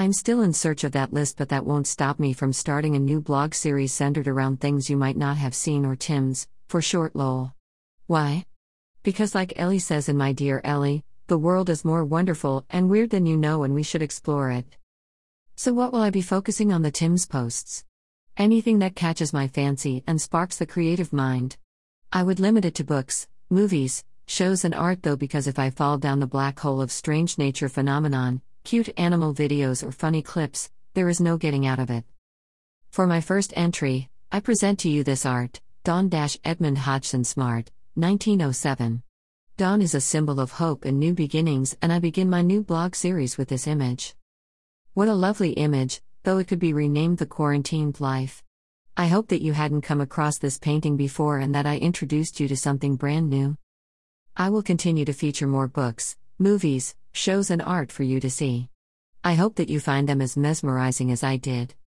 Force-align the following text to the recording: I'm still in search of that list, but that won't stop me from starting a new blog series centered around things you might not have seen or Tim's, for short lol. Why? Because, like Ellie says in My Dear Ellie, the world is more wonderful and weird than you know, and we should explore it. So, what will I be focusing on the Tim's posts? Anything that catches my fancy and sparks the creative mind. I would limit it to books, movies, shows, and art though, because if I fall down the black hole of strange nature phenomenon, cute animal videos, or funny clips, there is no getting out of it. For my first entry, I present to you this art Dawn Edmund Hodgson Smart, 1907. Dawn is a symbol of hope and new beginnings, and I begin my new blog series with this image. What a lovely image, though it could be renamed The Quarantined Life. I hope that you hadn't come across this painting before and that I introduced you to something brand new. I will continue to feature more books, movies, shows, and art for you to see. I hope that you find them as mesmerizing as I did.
I'm 0.00 0.14
still 0.14 0.40
in 0.40 0.54
search 0.54 0.82
of 0.82 0.92
that 0.92 1.12
list, 1.12 1.36
but 1.36 1.50
that 1.50 1.66
won't 1.66 1.86
stop 1.86 2.18
me 2.18 2.32
from 2.32 2.54
starting 2.54 2.96
a 2.96 2.98
new 2.98 3.20
blog 3.20 3.52
series 3.52 3.92
centered 3.92 4.26
around 4.26 4.58
things 4.58 4.88
you 4.88 4.96
might 4.96 5.18
not 5.18 5.36
have 5.36 5.54
seen 5.54 5.84
or 5.84 5.94
Tim's, 5.94 6.48
for 6.70 6.80
short 6.80 7.14
lol. 7.14 7.52
Why? 8.06 8.46
Because, 9.02 9.34
like 9.34 9.52
Ellie 9.56 9.78
says 9.78 10.08
in 10.08 10.16
My 10.16 10.32
Dear 10.32 10.62
Ellie, 10.64 11.04
the 11.26 11.36
world 11.36 11.68
is 11.68 11.84
more 11.84 12.02
wonderful 12.02 12.64
and 12.70 12.88
weird 12.88 13.10
than 13.10 13.26
you 13.26 13.36
know, 13.36 13.62
and 13.62 13.74
we 13.74 13.82
should 13.82 14.00
explore 14.00 14.50
it. 14.50 14.74
So, 15.54 15.74
what 15.74 15.92
will 15.92 16.00
I 16.00 16.08
be 16.08 16.22
focusing 16.22 16.72
on 16.72 16.80
the 16.80 16.90
Tim's 16.90 17.26
posts? 17.26 17.84
Anything 18.38 18.78
that 18.78 18.96
catches 18.96 19.34
my 19.34 19.48
fancy 19.48 20.02
and 20.06 20.18
sparks 20.18 20.56
the 20.56 20.64
creative 20.64 21.12
mind. 21.12 21.58
I 22.10 22.22
would 22.22 22.40
limit 22.40 22.64
it 22.64 22.74
to 22.76 22.84
books, 22.84 23.28
movies, 23.50 24.02
shows, 24.26 24.64
and 24.64 24.74
art 24.74 25.02
though, 25.02 25.16
because 25.16 25.46
if 25.46 25.58
I 25.58 25.68
fall 25.68 25.98
down 25.98 26.20
the 26.20 26.26
black 26.26 26.58
hole 26.58 26.80
of 26.80 26.90
strange 26.90 27.36
nature 27.36 27.68
phenomenon, 27.68 28.40
cute 28.64 28.88
animal 28.96 29.34
videos, 29.34 29.86
or 29.86 29.92
funny 29.92 30.22
clips, 30.22 30.70
there 30.94 31.08
is 31.08 31.20
no 31.20 31.36
getting 31.36 31.66
out 31.66 31.78
of 31.78 31.90
it. 31.90 32.04
For 32.90 33.06
my 33.06 33.20
first 33.20 33.52
entry, 33.56 34.10
I 34.32 34.40
present 34.40 34.78
to 34.80 34.88
you 34.88 35.04
this 35.04 35.24
art 35.24 35.60
Dawn 35.84 36.10
Edmund 36.44 36.78
Hodgson 36.78 37.24
Smart, 37.24 37.70
1907. 37.94 39.02
Dawn 39.56 39.82
is 39.82 39.94
a 39.94 40.00
symbol 40.00 40.40
of 40.40 40.52
hope 40.52 40.84
and 40.84 40.98
new 40.98 41.14
beginnings, 41.14 41.76
and 41.82 41.92
I 41.92 41.98
begin 41.98 42.30
my 42.30 42.42
new 42.42 42.62
blog 42.62 42.94
series 42.94 43.36
with 43.36 43.48
this 43.48 43.66
image. 43.66 44.14
What 44.94 45.08
a 45.08 45.14
lovely 45.14 45.52
image, 45.52 46.00
though 46.22 46.38
it 46.38 46.48
could 46.48 46.58
be 46.58 46.72
renamed 46.72 47.18
The 47.18 47.26
Quarantined 47.26 48.00
Life. 48.00 48.42
I 48.96 49.06
hope 49.06 49.28
that 49.28 49.42
you 49.42 49.52
hadn't 49.52 49.82
come 49.82 50.00
across 50.00 50.38
this 50.38 50.58
painting 50.58 50.96
before 50.96 51.38
and 51.38 51.54
that 51.54 51.66
I 51.66 51.78
introduced 51.78 52.40
you 52.40 52.48
to 52.48 52.56
something 52.56 52.96
brand 52.96 53.30
new. 53.30 53.56
I 54.36 54.50
will 54.50 54.62
continue 54.62 55.04
to 55.04 55.12
feature 55.12 55.46
more 55.46 55.68
books, 55.68 56.16
movies, 56.40 56.94
shows, 57.12 57.50
and 57.50 57.60
art 57.60 57.92
for 57.92 58.02
you 58.02 58.18
to 58.18 58.30
see. 58.30 58.68
I 59.22 59.34
hope 59.34 59.56
that 59.56 59.68
you 59.68 59.78
find 59.78 60.08
them 60.08 60.22
as 60.22 60.38
mesmerizing 60.38 61.12
as 61.12 61.22
I 61.22 61.36
did. 61.36 61.74